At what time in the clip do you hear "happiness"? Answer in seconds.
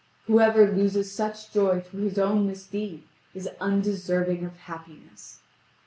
4.57-5.41